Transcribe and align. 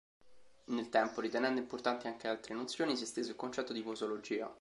Nel 0.71 0.89
tempo, 0.89 1.21
ritenendo 1.21 1.59
importanti 1.59 2.07
anche 2.07 2.27
altre 2.27 2.55
nozioni, 2.55 2.95
si 2.97 3.03
è 3.03 3.05
esteso 3.05 3.29
il 3.29 3.35
concetto 3.35 3.71
di 3.71 3.83
posologia. 3.83 4.49